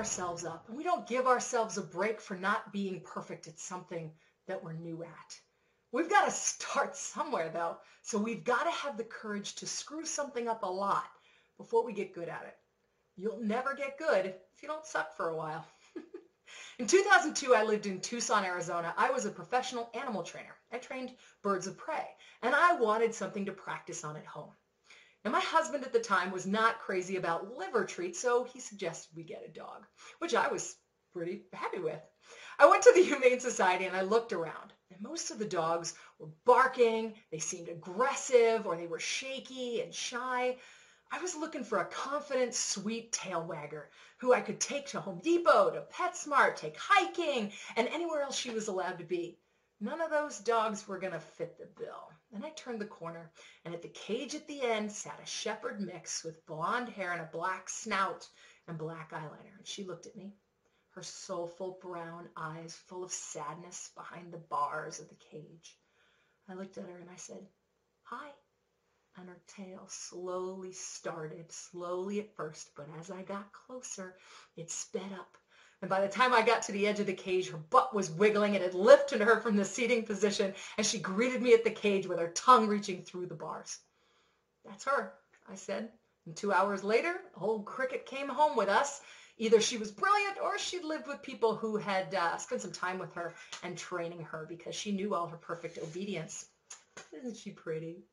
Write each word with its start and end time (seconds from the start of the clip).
ourselves 0.00 0.46
up 0.46 0.66
and 0.66 0.78
we 0.78 0.82
don't 0.82 1.06
give 1.06 1.26
ourselves 1.26 1.76
a 1.76 1.82
break 1.82 2.22
for 2.22 2.34
not 2.34 2.72
being 2.72 3.02
perfect 3.02 3.46
at 3.48 3.60
something 3.60 4.10
that 4.48 4.64
we're 4.64 4.72
new 4.72 5.02
at. 5.02 5.40
We've 5.92 6.08
got 6.08 6.24
to 6.24 6.30
start 6.30 6.96
somewhere 6.96 7.50
though. 7.52 7.76
So 8.00 8.16
we've 8.16 8.42
got 8.42 8.64
to 8.64 8.70
have 8.70 8.96
the 8.96 9.04
courage 9.04 9.56
to 9.56 9.66
screw 9.66 10.06
something 10.06 10.48
up 10.48 10.62
a 10.62 10.66
lot 10.66 11.04
before 11.58 11.84
we 11.84 11.92
get 11.92 12.14
good 12.14 12.30
at 12.30 12.46
it. 12.46 12.56
You'll 13.16 13.42
never 13.42 13.74
get 13.74 13.98
good 13.98 14.24
if 14.24 14.62
you 14.62 14.68
don't 14.68 14.86
suck 14.86 15.14
for 15.18 15.28
a 15.28 15.36
while. 15.36 15.66
in 16.78 16.86
2002, 16.86 17.54
I 17.54 17.64
lived 17.64 17.84
in 17.84 18.00
Tucson, 18.00 18.46
Arizona. 18.46 18.94
I 18.96 19.10
was 19.10 19.26
a 19.26 19.30
professional 19.30 19.90
animal 19.92 20.22
trainer. 20.22 20.56
I 20.72 20.78
trained 20.78 21.12
birds 21.42 21.66
of 21.66 21.76
prey 21.76 22.06
and 22.40 22.54
I 22.54 22.76
wanted 22.76 23.14
something 23.14 23.44
to 23.44 23.52
practice 23.52 24.02
on 24.02 24.16
at 24.16 24.24
home. 24.24 24.52
Now, 25.24 25.32
my 25.32 25.40
husband 25.40 25.84
at 25.84 25.92
the 25.92 26.00
time 26.00 26.30
was 26.30 26.46
not 26.46 26.78
crazy 26.78 27.16
about 27.16 27.54
liver 27.54 27.84
treats, 27.84 28.18
so 28.18 28.44
he 28.44 28.58
suggested 28.58 29.14
we 29.14 29.22
get 29.22 29.44
a 29.44 29.52
dog, 29.52 29.86
which 30.18 30.34
I 30.34 30.48
was 30.48 30.76
pretty 31.12 31.44
happy 31.52 31.78
with. 31.78 32.00
I 32.58 32.66
went 32.66 32.82
to 32.84 32.92
the 32.94 33.02
Humane 33.04 33.40
Society 33.40 33.84
and 33.84 33.94
I 33.96 34.00
looked 34.00 34.32
around. 34.32 34.72
And 34.90 35.00
most 35.02 35.30
of 35.30 35.38
the 35.38 35.44
dogs 35.44 35.94
were 36.18 36.30
barking, 36.44 37.14
they 37.30 37.38
seemed 37.38 37.68
aggressive, 37.68 38.66
or 38.66 38.76
they 38.76 38.86
were 38.86 38.98
shaky 38.98 39.82
and 39.82 39.94
shy. 39.94 40.58
I 41.12 41.20
was 41.20 41.36
looking 41.36 41.64
for 41.64 41.78
a 41.78 41.86
confident, 41.86 42.54
sweet 42.54 43.12
tail 43.12 43.42
wagger 43.42 43.90
who 44.18 44.32
I 44.32 44.40
could 44.40 44.60
take 44.60 44.86
to 44.88 45.00
Home 45.00 45.20
Depot, 45.22 45.70
to 45.70 45.82
PetSmart, 45.92 46.56
take 46.56 46.76
hiking, 46.78 47.52
and 47.76 47.88
anywhere 47.88 48.22
else 48.22 48.36
she 48.36 48.50
was 48.50 48.68
allowed 48.68 48.98
to 48.98 49.04
be. 49.04 49.38
None 49.80 50.00
of 50.00 50.10
those 50.10 50.38
dogs 50.38 50.86
were 50.86 50.98
going 50.98 51.12
to 51.12 51.20
fit 51.20 51.58
the 51.58 51.66
bill. 51.66 52.12
Then 52.32 52.44
I 52.44 52.50
turned 52.50 52.80
the 52.80 52.86
corner, 52.86 53.32
and 53.64 53.74
at 53.74 53.82
the 53.82 53.88
cage 53.88 54.36
at 54.36 54.46
the 54.46 54.62
end 54.62 54.92
sat 54.92 55.20
a 55.20 55.26
shepherd 55.26 55.80
mix 55.80 56.22
with 56.22 56.46
blonde 56.46 56.88
hair 56.88 57.12
and 57.12 57.20
a 57.20 57.30
black 57.32 57.68
snout 57.68 58.28
and 58.68 58.78
black 58.78 59.10
eyeliner. 59.10 59.56
And 59.58 59.66
she 59.66 59.84
looked 59.84 60.06
at 60.06 60.14
me, 60.14 60.36
her 60.90 61.02
soulful 61.02 61.78
brown 61.82 62.28
eyes 62.36 62.76
full 62.76 63.02
of 63.02 63.12
sadness 63.12 63.90
behind 63.96 64.32
the 64.32 64.38
bars 64.38 65.00
of 65.00 65.08
the 65.08 65.16
cage. 65.16 65.76
I 66.48 66.54
looked 66.54 66.78
at 66.78 66.88
her 66.88 66.98
and 66.98 67.10
I 67.10 67.16
said, 67.16 67.48
hi. 68.02 68.30
And 69.16 69.28
her 69.28 69.42
tail 69.48 69.88
slowly 69.88 70.72
started, 70.72 71.50
slowly 71.50 72.20
at 72.20 72.36
first, 72.36 72.70
but 72.76 72.88
as 72.98 73.10
I 73.10 73.22
got 73.22 73.52
closer, 73.52 74.16
it 74.56 74.70
sped 74.70 75.12
up 75.12 75.36
and 75.82 75.88
by 75.88 76.00
the 76.00 76.08
time 76.08 76.34
I 76.34 76.42
got 76.42 76.62
to 76.62 76.72
the 76.72 76.86
edge 76.86 77.00
of 77.00 77.06
the 77.06 77.14
cage, 77.14 77.48
her 77.50 77.56
butt 77.56 77.94
was 77.94 78.10
wiggling. 78.10 78.54
And 78.54 78.64
it 78.64 78.74
lifted 78.74 79.20
her 79.20 79.40
from 79.40 79.56
the 79.56 79.64
seating 79.64 80.04
position, 80.04 80.54
and 80.76 80.86
she 80.86 80.98
greeted 80.98 81.40
me 81.40 81.54
at 81.54 81.64
the 81.64 81.70
cage 81.70 82.06
with 82.06 82.18
her 82.18 82.28
tongue 82.28 82.68
reaching 82.68 83.02
through 83.02 83.26
the 83.26 83.34
bars. 83.34 83.78
That's 84.64 84.84
her, 84.84 85.14
I 85.50 85.54
said. 85.54 85.90
And 86.26 86.36
two 86.36 86.52
hours 86.52 86.84
later, 86.84 87.14
old 87.34 87.64
Cricket 87.64 88.04
came 88.04 88.28
home 88.28 88.56
with 88.56 88.68
us. 88.68 89.00
Either 89.38 89.58
she 89.58 89.78
was 89.78 89.90
brilliant 89.90 90.36
or 90.42 90.58
she'd 90.58 90.84
lived 90.84 91.06
with 91.06 91.22
people 91.22 91.56
who 91.56 91.78
had 91.78 92.14
uh, 92.14 92.36
spent 92.36 92.60
some 92.60 92.72
time 92.72 92.98
with 92.98 93.14
her 93.14 93.34
and 93.62 93.78
training 93.78 94.22
her 94.24 94.44
because 94.46 94.74
she 94.74 94.92
knew 94.92 95.14
all 95.14 95.28
her 95.28 95.38
perfect 95.38 95.78
obedience. 95.78 96.44
Isn't 97.10 97.38
she 97.38 97.50
pretty? 97.50 98.04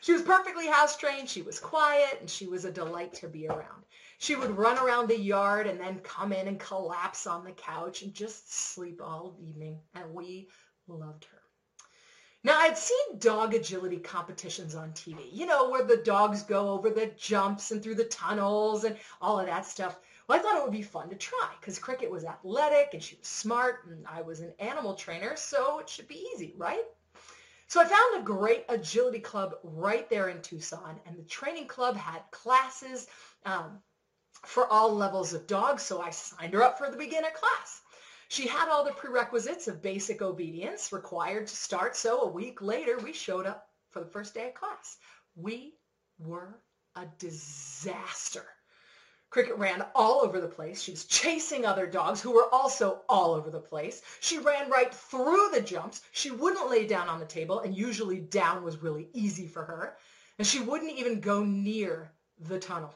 She 0.00 0.12
was 0.12 0.22
perfectly 0.22 0.66
house 0.66 0.96
trained. 0.96 1.28
She 1.28 1.42
was 1.42 1.60
quiet 1.60 2.18
and 2.20 2.28
she 2.28 2.46
was 2.46 2.64
a 2.64 2.70
delight 2.70 3.14
to 3.14 3.28
be 3.28 3.46
around. 3.48 3.84
She 4.18 4.36
would 4.36 4.56
run 4.56 4.78
around 4.78 5.08
the 5.08 5.18
yard 5.18 5.66
and 5.66 5.80
then 5.80 6.00
come 6.00 6.32
in 6.32 6.48
and 6.48 6.60
collapse 6.60 7.26
on 7.26 7.44
the 7.44 7.52
couch 7.52 8.02
and 8.02 8.12
just 8.12 8.52
sleep 8.52 9.00
all 9.02 9.36
evening. 9.40 9.80
And 9.94 10.12
we 10.12 10.48
loved 10.86 11.24
her. 11.26 11.42
Now, 12.44 12.58
I'd 12.58 12.76
seen 12.76 13.18
dog 13.18 13.54
agility 13.54 13.98
competitions 13.98 14.74
on 14.74 14.92
TV, 14.92 15.32
you 15.32 15.46
know, 15.46 15.70
where 15.70 15.84
the 15.84 15.98
dogs 15.98 16.42
go 16.42 16.70
over 16.70 16.90
the 16.90 17.06
jumps 17.16 17.70
and 17.70 17.80
through 17.80 17.94
the 17.94 18.04
tunnels 18.04 18.82
and 18.82 18.96
all 19.20 19.38
of 19.38 19.46
that 19.46 19.64
stuff. 19.64 19.96
Well, 20.26 20.38
I 20.38 20.42
thought 20.42 20.56
it 20.56 20.64
would 20.64 20.72
be 20.72 20.82
fun 20.82 21.08
to 21.10 21.16
try 21.16 21.50
because 21.60 21.78
Cricket 21.78 22.10
was 22.10 22.24
athletic 22.24 22.94
and 22.94 23.02
she 23.02 23.14
was 23.16 23.28
smart 23.28 23.86
and 23.86 24.04
I 24.08 24.22
was 24.22 24.40
an 24.40 24.52
animal 24.58 24.94
trainer, 24.94 25.36
so 25.36 25.78
it 25.78 25.88
should 25.88 26.08
be 26.08 26.26
easy, 26.34 26.54
right? 26.56 26.84
So 27.72 27.80
I 27.80 27.86
found 27.86 28.20
a 28.20 28.22
great 28.22 28.66
agility 28.68 29.18
club 29.18 29.54
right 29.62 30.06
there 30.10 30.28
in 30.28 30.42
Tucson, 30.42 31.00
and 31.06 31.16
the 31.16 31.22
training 31.22 31.68
club 31.68 31.96
had 31.96 32.20
classes 32.30 33.06
um, 33.46 33.78
for 34.44 34.70
all 34.70 34.94
levels 34.94 35.32
of 35.32 35.46
dogs, 35.46 35.82
so 35.82 35.98
I 35.98 36.10
signed 36.10 36.52
her 36.52 36.62
up 36.62 36.76
for 36.76 36.90
the 36.90 36.98
beginner 36.98 37.30
class. 37.34 37.80
She 38.28 38.46
had 38.46 38.68
all 38.68 38.84
the 38.84 38.92
prerequisites 38.92 39.68
of 39.68 39.80
basic 39.80 40.20
obedience 40.20 40.92
required 40.92 41.46
to 41.46 41.56
start, 41.56 41.96
so 41.96 42.20
a 42.20 42.30
week 42.30 42.60
later 42.60 42.98
we 42.98 43.14
showed 43.14 43.46
up 43.46 43.66
for 43.88 44.00
the 44.00 44.10
first 44.10 44.34
day 44.34 44.48
of 44.48 44.54
class. 44.54 44.98
We 45.34 45.72
were 46.18 46.60
a 46.94 47.06
disaster. 47.18 48.44
Cricket 49.32 49.56
ran 49.56 49.82
all 49.94 50.20
over 50.20 50.42
the 50.42 50.46
place. 50.46 50.82
She 50.82 50.90
was 50.90 51.06
chasing 51.06 51.64
other 51.64 51.86
dogs 51.86 52.20
who 52.20 52.32
were 52.32 52.52
also 52.52 53.00
all 53.08 53.32
over 53.32 53.48
the 53.48 53.60
place. 53.60 54.02
She 54.20 54.36
ran 54.36 54.68
right 54.68 54.94
through 54.94 55.48
the 55.54 55.62
jumps. 55.62 56.02
She 56.12 56.30
wouldn't 56.30 56.68
lay 56.68 56.86
down 56.86 57.08
on 57.08 57.18
the 57.18 57.24
table, 57.24 57.60
and 57.60 57.74
usually 57.74 58.20
down 58.20 58.62
was 58.62 58.82
really 58.82 59.08
easy 59.14 59.46
for 59.46 59.64
her. 59.64 59.96
And 60.36 60.46
she 60.46 60.60
wouldn't 60.60 60.98
even 60.98 61.20
go 61.20 61.42
near 61.42 62.12
the 62.40 62.58
tunnel. 62.58 62.94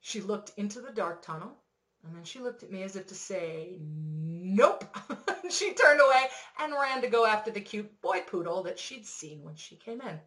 She 0.00 0.20
looked 0.20 0.50
into 0.56 0.80
the 0.80 0.90
dark 0.90 1.22
tunnel, 1.22 1.56
and 2.02 2.16
then 2.16 2.24
she 2.24 2.40
looked 2.40 2.64
at 2.64 2.72
me 2.72 2.82
as 2.82 2.96
if 2.96 3.06
to 3.06 3.14
say, 3.14 3.76
nope. 3.78 4.84
she 5.48 5.74
turned 5.74 6.00
away 6.00 6.24
and 6.58 6.72
ran 6.72 7.02
to 7.02 7.08
go 7.08 7.24
after 7.24 7.52
the 7.52 7.60
cute 7.60 8.00
boy 8.00 8.24
poodle 8.26 8.64
that 8.64 8.80
she'd 8.80 9.06
seen 9.06 9.44
when 9.44 9.54
she 9.54 9.76
came 9.76 10.00
in. 10.00 10.18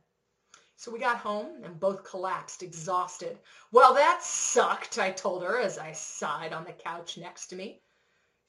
So 0.78 0.92
we 0.92 1.00
got 1.00 1.18
home 1.18 1.64
and 1.64 1.80
both 1.80 2.04
collapsed, 2.04 2.62
exhausted. 2.62 3.40
Well, 3.72 3.94
that 3.94 4.22
sucked, 4.22 5.00
I 5.00 5.12
told 5.12 5.44
her 5.44 5.60
as 5.60 5.78
I 5.78 5.94
sighed 5.94 6.54
on 6.54 6.66
the 6.66 6.74
couch 6.74 7.18
next 7.18 7.48
to 7.48 7.56
me. 7.56 7.82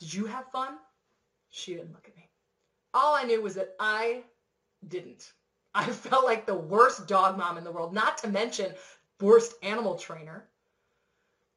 Did 0.01 0.13
you 0.13 0.27
have 0.27 0.51
fun? 0.51 0.77
She 1.51 1.75
didn't 1.75 1.93
look 1.93 2.09
at 2.09 2.17
me. 2.17 2.29
All 2.93 3.15
I 3.15 3.23
knew 3.23 3.41
was 3.41 3.55
that 3.55 3.75
I 3.79 4.25
didn't. 4.87 5.33
I 5.75 5.85
felt 5.91 6.25
like 6.25 6.47
the 6.47 6.55
worst 6.55 7.07
dog 7.07 7.39
mom 7.39 7.59
in 7.59 7.65
the 7.65 7.73
world, 7.73 7.95
not 7.95 8.19
to 8.19 8.29
mention 8.29 8.75
worst 9.21 9.55
animal 9.63 9.97
trainer. 9.97 10.49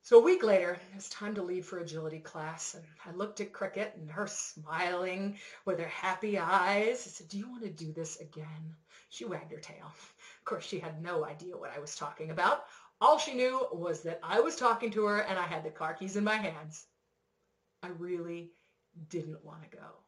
So 0.01 0.17
a 0.17 0.23
week 0.23 0.43
later, 0.43 0.73
it 0.73 0.95
was 0.95 1.09
time 1.09 1.35
to 1.35 1.43
leave 1.43 1.65
for 1.65 1.79
agility 1.79 2.19
class, 2.19 2.73
and 2.73 2.83
I 3.05 3.11
looked 3.11 3.41
at 3.41 3.53
Cricket 3.53 3.93
and 3.95 4.09
her 4.09 4.27
smiling 4.27 5.37
with 5.65 5.79
her 5.79 5.87
happy 5.87 6.39
eyes. 6.39 7.05
I 7.05 7.09
said, 7.09 7.27
do 7.27 7.37
you 7.37 7.49
want 7.49 7.63
to 7.63 7.69
do 7.69 7.93
this 7.93 8.19
again? 8.19 8.75
She 9.09 9.25
wagged 9.25 9.51
her 9.51 9.59
tail 9.59 9.85
Of 9.85 10.45
course, 10.45 10.65
she 10.65 10.79
had 10.79 11.01
no 11.01 11.25
idea 11.25 11.57
what 11.57 11.75
I 11.75 11.79
was 11.79 11.95
talking 11.95 12.31
about. 12.31 12.65
All 13.01 13.17
she 13.17 13.33
knew 13.33 13.67
was 13.71 14.01
that 14.03 14.19
I 14.23 14.39
was 14.39 14.55
talking 14.55 14.91
to 14.91 15.05
her 15.05 15.19
and 15.19 15.37
I 15.37 15.43
had 15.43 15.63
the 15.63 15.69
car 15.69 15.93
keys 15.93 16.15
in 16.15 16.23
my 16.23 16.35
hands. 16.35 16.87
I 17.83 17.87
really 17.89 18.51
didn't 19.09 19.43
want 19.43 19.63
to 19.63 19.77
go. 19.77 20.03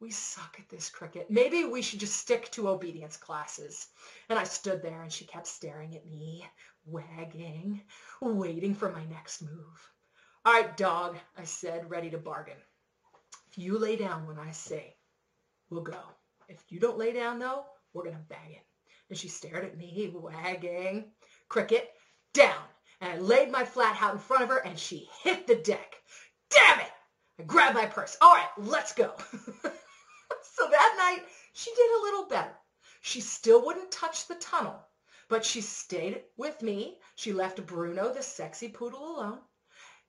We 0.00 0.10
suck 0.10 0.56
at 0.58 0.68
this, 0.68 0.90
Cricket. 0.90 1.30
Maybe 1.30 1.64
we 1.64 1.82
should 1.82 2.00
just 2.00 2.16
stick 2.16 2.50
to 2.52 2.68
obedience 2.68 3.16
classes. 3.16 3.88
And 4.28 4.38
I 4.38 4.44
stood 4.44 4.82
there 4.82 5.02
and 5.02 5.12
she 5.12 5.24
kept 5.24 5.46
staring 5.46 5.96
at 5.96 6.06
me, 6.06 6.46
wagging, 6.84 7.82
waiting 8.20 8.74
for 8.74 8.92
my 8.92 9.04
next 9.06 9.42
move. 9.42 9.92
All 10.44 10.52
right, 10.52 10.76
dog, 10.76 11.16
I 11.36 11.44
said, 11.44 11.90
ready 11.90 12.10
to 12.10 12.18
bargain. 12.18 12.62
If 13.50 13.58
you 13.58 13.78
lay 13.78 13.96
down 13.96 14.26
when 14.26 14.38
I 14.38 14.52
say, 14.52 14.96
we'll 15.68 15.82
go. 15.82 16.00
If 16.48 16.62
you 16.68 16.78
don't 16.78 16.98
lay 16.98 17.12
down, 17.12 17.38
though, 17.38 17.64
we're 17.92 18.04
going 18.04 18.16
to 18.16 18.22
bang 18.28 18.52
it 18.52 18.64
and 19.08 19.18
she 19.18 19.28
stared 19.28 19.64
at 19.64 19.76
me, 19.76 20.10
wagging. 20.14 21.12
Cricket, 21.48 21.90
down. 22.34 22.62
And 23.00 23.12
I 23.12 23.18
laid 23.18 23.50
my 23.50 23.64
flat 23.64 23.96
out 24.00 24.12
in 24.12 24.18
front 24.18 24.42
of 24.42 24.48
her 24.50 24.58
and 24.58 24.78
she 24.78 25.08
hit 25.22 25.46
the 25.46 25.54
deck. 25.56 25.96
Damn 26.50 26.80
it! 26.80 26.90
I 27.38 27.42
grabbed 27.44 27.74
my 27.74 27.86
purse. 27.86 28.16
All 28.20 28.34
right, 28.34 28.48
let's 28.58 28.92
go. 28.92 29.14
night, 31.08 31.24
she 31.52 31.70
did 31.74 31.90
a 31.90 32.02
little 32.02 32.26
better. 32.26 32.54
She 33.00 33.20
still 33.20 33.64
wouldn't 33.64 33.90
touch 33.90 34.26
the 34.26 34.34
tunnel, 34.34 34.78
but 35.28 35.44
she 35.44 35.60
stayed 35.60 36.22
with 36.36 36.60
me. 36.62 36.98
She 37.14 37.32
left 37.32 37.64
Bruno, 37.66 38.12
the 38.12 38.22
sexy 38.22 38.68
poodle, 38.68 39.16
alone. 39.16 39.38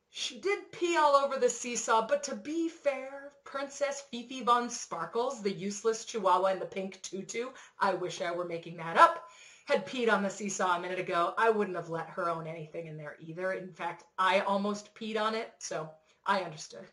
She 0.09 0.41
did 0.41 0.71
pee 0.71 0.97
all 0.97 1.15
over 1.15 1.37
the 1.37 1.49
seesaw, 1.49 2.07
but 2.07 2.23
to 2.23 2.35
be 2.35 2.67
fair, 2.67 3.31
Princess 3.43 4.03
Fifi 4.09 4.41
von 4.41 4.69
Sparkles, 4.69 5.41
the 5.43 5.51
useless 5.51 6.03
chihuahua 6.03 6.53
in 6.53 6.59
the 6.59 6.65
pink 6.65 7.01
tutu, 7.03 7.51
I 7.79 7.93
wish 7.93 8.19
I 8.21 8.31
were 8.31 8.45
making 8.45 8.77
that 8.77 8.97
up, 8.97 9.23
had 9.65 9.85
peed 9.85 10.11
on 10.11 10.23
the 10.23 10.29
seesaw 10.29 10.77
a 10.77 10.81
minute 10.81 10.99
ago. 10.99 11.35
I 11.37 11.51
wouldn't 11.51 11.77
have 11.77 11.89
let 11.89 12.09
her 12.09 12.27
own 12.27 12.47
anything 12.47 12.87
in 12.87 12.97
there 12.97 13.17
either. 13.19 13.51
In 13.53 13.71
fact, 13.71 14.03
I 14.17 14.39
almost 14.41 14.95
peed 14.95 15.19
on 15.19 15.35
it, 15.35 15.53
so 15.59 15.91
I 16.25 16.41
understood. 16.41 16.87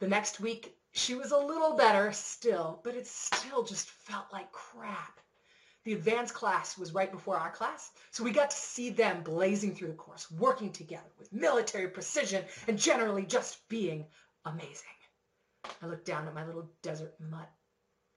The 0.00 0.08
next 0.08 0.40
week, 0.40 0.76
she 0.92 1.14
was 1.14 1.32
a 1.32 1.38
little 1.38 1.74
better 1.74 2.12
still, 2.12 2.80
but 2.84 2.94
it 2.94 3.06
still 3.06 3.62
just 3.62 3.88
felt 3.88 4.26
like 4.32 4.52
crap. 4.52 5.20
The 5.84 5.94
advanced 5.94 6.34
class 6.34 6.78
was 6.78 6.92
right 6.92 7.10
before 7.10 7.36
our 7.36 7.50
class, 7.50 7.90
so 8.10 8.22
we 8.22 8.30
got 8.30 8.50
to 8.50 8.56
see 8.56 8.90
them 8.90 9.22
blazing 9.22 9.74
through 9.74 9.88
the 9.88 9.94
course, 9.94 10.30
working 10.30 10.70
together 10.70 11.10
with 11.18 11.32
military 11.32 11.88
precision 11.88 12.44
and 12.68 12.78
generally 12.78 13.24
just 13.24 13.68
being 13.68 14.06
amazing. 14.44 14.88
I 15.80 15.86
looked 15.86 16.04
down 16.04 16.28
at 16.28 16.34
my 16.34 16.46
little 16.46 16.70
desert 16.82 17.14
mutt. 17.18 17.50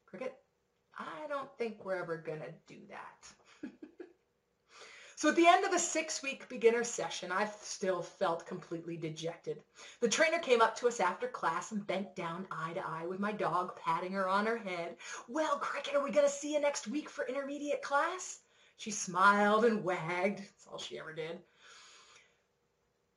Cricket, 0.06 0.36
I 0.98 1.28
don't 1.28 1.50
think 1.58 1.84
we're 1.84 1.96
ever 1.96 2.18
going 2.18 2.42
to 2.42 2.54
do 2.68 2.80
that. 2.90 3.72
So 5.26 5.30
at 5.30 5.36
the 5.38 5.48
end 5.48 5.66
of 5.66 5.72
the 5.72 5.80
six-week 5.80 6.50
beginner 6.50 6.84
session, 6.84 7.32
I 7.32 7.50
still 7.64 8.04
felt 8.04 8.46
completely 8.46 8.96
dejected. 8.96 9.60
The 10.00 10.08
trainer 10.08 10.38
came 10.38 10.62
up 10.62 10.76
to 10.76 10.88
us 10.88 11.00
after 11.00 11.28
class 11.28 11.72
and 11.72 11.88
bent 11.88 12.16
down 12.16 12.46
eye 12.52 12.74
to 12.74 12.88
eye 12.88 13.08
with 13.08 13.20
my 13.20 13.32
dog, 13.32 13.76
patting 13.76 14.12
her 14.12 14.30
on 14.30 14.46
her 14.46 14.58
head. 14.58 14.98
Well, 15.28 15.58
Cricket, 15.58 15.96
are 15.96 16.04
we 16.04 16.12
going 16.12 16.28
to 16.28 16.32
see 16.32 16.54
you 16.54 16.60
next 16.60 16.88
week 16.88 17.10
for 17.10 17.28
intermediate 17.28 17.82
class? 17.82 18.40
She 18.78 18.92
smiled 18.92 19.66
and 19.66 19.84
wagged. 19.84 20.42
That's 20.42 20.68
all 20.72 20.78
she 20.78 21.00
ever 21.00 21.12
did. 21.12 21.40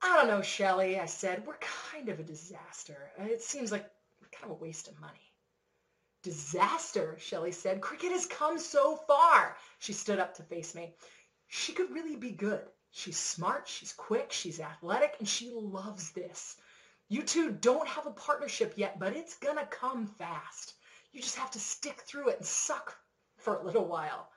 I 0.01 0.17
don't 0.17 0.29
know, 0.29 0.41
Shelley, 0.41 0.99
I 0.99 1.05
said. 1.05 1.47
We're 1.47 1.59
kind 1.93 2.09
of 2.09 2.21
a 2.21 2.23
disaster. 2.23 3.11
It 3.19 3.43
seems 3.43 3.71
like 3.71 3.85
kind 4.33 4.51
of 4.51 4.53
a 4.53 4.65
waste 4.65 4.89
of 4.89 4.99
money. 4.99 5.13
Disaster, 6.23 7.17
Shelley 7.21 7.53
said. 7.53 7.83
Cricket 7.83 8.13
has 8.13 8.25
come 8.25 8.59
so 8.59 8.97
far. 8.97 9.57
She 9.79 9.93
stood 9.93 10.19
up 10.19 10.35
to 10.37 10.43
face 10.43 10.75
me 10.75 10.95
she 11.49 11.73
could 11.73 11.91
really 11.91 12.17
be 12.17 12.31
good. 12.31 12.65
She's 12.91 13.19
smart, 13.19 13.69
she's 13.69 13.93
quick, 13.93 14.33
she's 14.33 14.61
athletic, 14.61 15.17
and 15.19 15.29
she 15.29 15.51
loves 15.51 16.13
this. 16.13 16.57
You 17.09 17.23
two 17.23 17.51
don't 17.51 17.89
have 17.89 18.07
a 18.07 18.11
partnership 18.11 18.75
yet, 18.77 18.99
but 18.99 19.17
it's 19.17 19.35
to 19.37 19.67
come 19.67 20.07
fast. 20.07 20.75
You 21.13 21.23
just 21.23 21.37
have 21.37 21.51
to 21.53 21.61
stick 21.61 22.03
through 22.03 22.29
it 22.29 22.37
and 22.39 22.47
suck 22.47 22.97
for 23.39 23.57
a 23.57 23.65
little 23.65 23.87
while. 23.87 24.31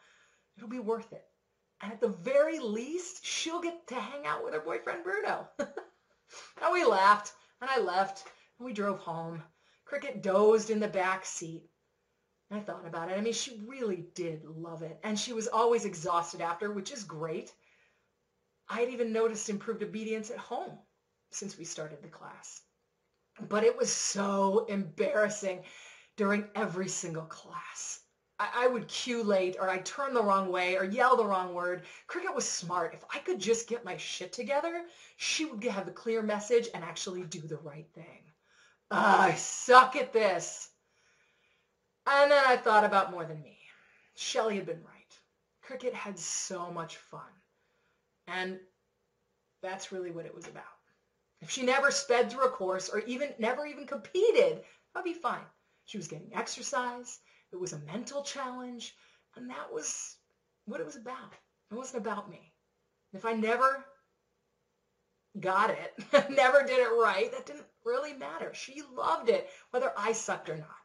It'll 0.55 0.69
be 0.69 0.79
worth 0.79 1.11
it. 1.11 1.25
And 1.81 1.91
at 1.91 1.99
the 1.99 2.07
very 2.07 2.59
least, 2.59 3.25
she'll 3.25 3.61
get 3.61 3.87
to 3.87 3.95
hang 3.95 4.25
out 4.25 4.43
with 4.43 4.53
her 4.53 4.61
boyfriend 4.61 5.03
Bruno. 5.03 5.49
and 5.59 6.71
we 6.71 6.85
laughed, 6.85 7.33
and 7.59 7.69
I 7.69 7.79
left, 7.79 8.23
and 8.57 8.65
we 8.65 8.73
drove 8.73 8.99
home. 8.99 9.43
Cricket 9.85 10.23
dozed 10.23 10.69
in 10.69 10.79
the 10.79 10.87
back 10.87 11.25
seat. 11.25 11.69
I 12.51 12.59
thought 12.59 12.85
about 12.85 13.09
it. 13.09 13.17
I 13.17 13.21
mean, 13.21 13.33
she 13.33 13.61
really 13.65 14.05
did 14.13 14.43
love 14.45 14.83
it. 14.83 14.99
And 15.03 15.17
she 15.17 15.31
was 15.31 15.47
always 15.47 15.85
exhausted 15.85 16.41
after, 16.41 16.71
which 16.71 16.91
is 16.91 17.03
great. 17.03 17.53
I 18.69 18.81
had 18.81 18.89
even 18.89 19.13
noticed 19.13 19.49
improved 19.49 19.83
obedience 19.83 20.31
at 20.31 20.37
home 20.37 20.77
since 21.31 21.57
we 21.57 21.63
started 21.63 22.01
the 22.01 22.09
class. 22.09 22.61
But 23.47 23.63
it 23.63 23.77
was 23.77 23.91
so 23.91 24.65
embarrassing 24.67 25.63
during 26.17 26.45
every 26.53 26.89
single 26.89 27.23
class. 27.23 28.01
I, 28.37 28.65
I 28.65 28.67
would 28.67 28.87
cue 28.89 29.23
late 29.23 29.55
or 29.59 29.69
I'd 29.69 29.85
turn 29.85 30.13
the 30.13 30.23
wrong 30.23 30.51
way 30.51 30.75
or 30.77 30.83
yell 30.83 31.15
the 31.15 31.25
wrong 31.25 31.53
word. 31.53 31.83
Cricket 32.07 32.35
was 32.35 32.47
smart. 32.47 32.93
If 32.93 33.05
I 33.13 33.19
could 33.19 33.39
just 33.39 33.69
get 33.69 33.85
my 33.85 33.95
shit 33.95 34.33
together, 34.33 34.83
she 35.15 35.45
would 35.45 35.63
have 35.63 35.87
a 35.87 35.91
clear 35.91 36.21
message 36.21 36.67
and 36.73 36.83
actually 36.83 37.23
do 37.23 37.39
the 37.39 37.57
right 37.57 37.87
thing. 37.95 38.23
I 38.89 39.35
suck 39.35 39.95
at 39.95 40.11
this. 40.11 40.70
And 42.07 42.31
then 42.31 42.43
I 42.45 42.57
thought 42.57 42.83
about 42.83 43.11
more 43.11 43.25
than 43.25 43.41
me. 43.41 43.57
Shelley 44.15 44.55
had 44.55 44.65
been 44.65 44.83
right. 44.83 45.19
Cricket 45.61 45.93
had 45.93 46.17
so 46.17 46.71
much 46.71 46.97
fun. 46.97 47.21
And 48.27 48.59
that's 49.61 49.91
really 49.91 50.11
what 50.11 50.25
it 50.25 50.35
was 50.35 50.47
about. 50.47 50.63
If 51.41 51.49
she 51.49 51.63
never 51.63 51.91
sped 51.91 52.31
through 52.31 52.45
a 52.45 52.51
course 52.51 52.89
or 52.89 52.99
even 52.99 53.33
never 53.39 53.65
even 53.65 53.87
competed, 53.87 54.63
that'd 54.93 55.03
be 55.03 55.13
fine. 55.13 55.45
She 55.85 55.97
was 55.97 56.07
getting 56.07 56.33
exercise. 56.35 57.19
It 57.51 57.59
was 57.59 57.73
a 57.73 57.79
mental 57.79 58.23
challenge. 58.23 58.95
And 59.35 59.49
that 59.49 59.71
was 59.71 60.17
what 60.65 60.79
it 60.79 60.85
was 60.85 60.95
about. 60.95 61.33
It 61.71 61.75
wasn't 61.75 62.05
about 62.05 62.29
me. 62.29 62.53
If 63.13 63.25
I 63.25 63.33
never 63.33 63.85
got 65.39 65.69
it, 65.69 65.93
never 66.29 66.63
did 66.63 66.79
it 66.79 66.91
right, 66.91 67.31
that 67.31 67.45
didn't 67.45 67.65
really 67.85 68.13
matter. 68.13 68.53
She 68.53 68.81
loved 68.95 69.29
it, 69.29 69.49
whether 69.71 69.91
I 69.97 70.11
sucked 70.11 70.49
or 70.49 70.57
not. 70.57 70.80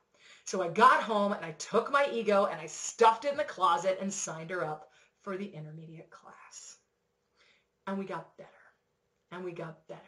So 0.46 0.62
I 0.62 0.68
got 0.68 1.02
home 1.02 1.32
and 1.32 1.44
I 1.44 1.50
took 1.52 1.90
my 1.90 2.08
ego 2.12 2.44
and 2.44 2.60
I 2.60 2.66
stuffed 2.66 3.24
it 3.24 3.32
in 3.32 3.36
the 3.36 3.42
closet 3.42 3.98
and 4.00 4.14
signed 4.14 4.50
her 4.50 4.64
up 4.64 4.88
for 5.22 5.36
the 5.36 5.44
intermediate 5.44 6.08
class. 6.08 6.76
And 7.88 7.98
we 7.98 8.04
got 8.04 8.36
better. 8.36 8.48
And 9.32 9.42
we 9.42 9.50
got 9.50 9.88
better. 9.88 10.00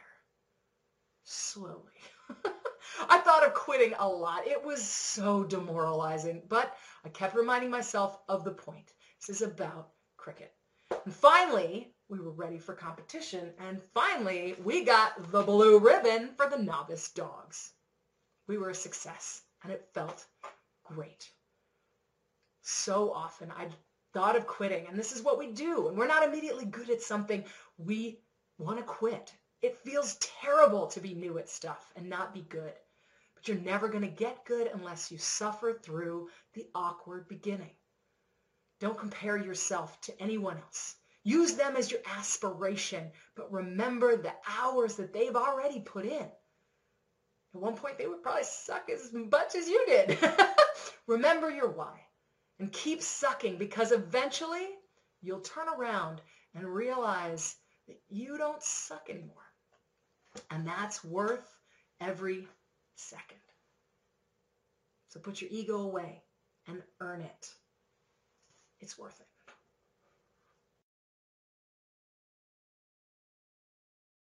Slowly. 1.25 1.99
I 3.11 3.19
thought 3.19 3.44
of 3.44 3.52
quitting 3.52 3.94
a 3.99 4.08
lot. 4.08 4.46
It 4.46 4.64
was 4.64 4.81
so 4.81 5.43
demoralizing, 5.43 6.44
but 6.49 6.73
I 7.05 7.08
kept 7.08 7.35
reminding 7.35 7.70
myself 7.70 8.17
of 8.29 8.44
the 8.44 8.52
point. 8.52 8.93
This 9.20 9.40
is 9.40 9.43
about 9.43 9.90
cricket. 10.17 10.52
And 11.05 11.12
finally, 11.12 11.93
we 12.08 12.20
were 12.20 12.31
ready 12.31 12.58
for 12.58 12.75
competition. 12.75 13.52
And 13.58 13.82
finally, 13.93 14.55
we 14.62 14.85
got 14.85 15.32
the 15.32 15.43
blue 15.43 15.81
ribbon 15.81 16.31
for 16.37 16.49
the 16.49 16.62
novice 16.62 17.11
dogs. 17.11 17.73
We 18.46 18.56
were 18.56 18.70
a 18.70 18.75
success 18.75 19.43
and 19.62 19.72
it 19.72 19.88
felt 19.94 20.26
great. 20.84 21.31
So 22.62 23.12
often 23.12 23.50
I 23.50 23.69
thought 24.12 24.37
of 24.37 24.46
quitting, 24.46 24.87
and 24.87 24.99
this 24.99 25.12
is 25.12 25.22
what 25.22 25.38
we 25.38 25.52
do. 25.52 25.88
And 25.88 25.96
we're 25.96 26.06
not 26.06 26.26
immediately 26.26 26.64
good 26.64 26.90
at 26.90 27.02
something. 27.02 27.44
We 27.76 28.20
want 28.58 28.78
to 28.78 28.84
quit. 28.84 29.32
It 29.62 29.78
feels 29.78 30.16
terrible 30.16 30.87
to 30.88 31.00
be 31.00 31.14
new 31.14 31.38
at 31.38 31.49
stuff 31.49 31.93
and 31.96 32.08
not 32.08 32.34
be 32.34 32.43
good. 32.43 32.72
But 33.34 33.49
you're 33.49 33.58
never 33.58 33.88
going 33.88 34.02
to 34.02 34.08
get 34.08 34.44
good 34.44 34.70
unless 34.72 35.10
you 35.10 35.19
suffer 35.19 35.72
through 35.72 36.28
the 36.54 36.66
awkward 36.75 37.28
beginning. 37.28 37.70
Don't 38.81 38.99
compare 38.99 39.37
yourself 39.37 40.00
to 40.02 40.22
anyone 40.22 40.58
else. 40.58 40.96
Use 41.25 41.54
them 41.54 41.76
as 41.76 41.90
your 41.90 42.00
aspiration, 42.06 43.11
but 43.34 43.52
remember 43.52 44.16
the 44.16 44.34
hours 44.49 44.96
that 44.96 45.12
they've 45.12 45.37
already 45.37 45.81
put 45.81 46.04
in. 46.04 46.26
At 47.54 47.60
one 47.60 47.74
point, 47.74 47.98
they 47.98 48.06
would 48.06 48.22
probably 48.22 48.44
suck 48.44 48.90
as 48.90 49.12
much 49.12 49.54
as 49.54 49.68
you 49.68 49.84
did. 49.86 50.18
Remember 51.06 51.50
your 51.50 51.70
why 51.70 52.00
and 52.58 52.72
keep 52.72 53.02
sucking 53.02 53.56
because 53.56 53.92
eventually 53.92 54.66
you'll 55.22 55.40
turn 55.40 55.68
around 55.68 56.20
and 56.54 56.66
realize 56.66 57.56
that 57.86 57.98
you 58.08 58.36
don't 58.36 58.62
suck 58.62 59.08
anymore. 59.08 59.34
And 60.50 60.66
that's 60.66 61.02
worth 61.02 61.46
every 62.00 62.46
second. 62.96 63.38
So 65.08 65.20
put 65.20 65.40
your 65.40 65.50
ego 65.50 65.78
away 65.78 66.22
and 66.66 66.82
earn 67.00 67.22
it. 67.22 67.48
It's 68.80 68.98
worth 68.98 69.18
it. 69.20 69.26